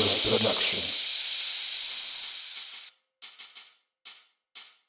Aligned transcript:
Production. 0.00 0.99